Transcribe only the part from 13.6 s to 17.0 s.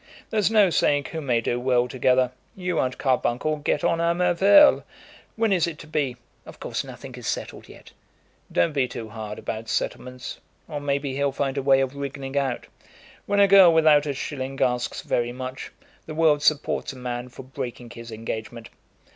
without a shilling asks very much, the world supports a